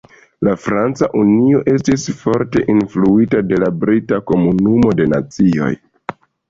La 0.45 0.53
Franca 0.61 1.09
Unio 1.19 1.59
estis 1.75 2.07
forte 2.23 2.65
influita 2.77 3.45
de 3.53 3.63
la 3.67 3.73
brita 3.85 4.23
Komunumo 4.33 4.99
de 5.03 5.11
Nacioj. 5.15 5.75